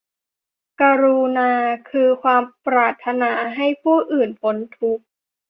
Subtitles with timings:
[0.81, 1.51] กรุณา
[1.89, 5.05] คือความปรารถนาให้ผู้อื่นพ้นทุกข์